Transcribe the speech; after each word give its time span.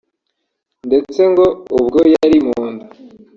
ndetse 0.87 1.21
ngo 1.31 1.45
ubwo 1.77 1.99
yari 2.13 2.37
mu 2.47 2.61
nda 2.71 2.85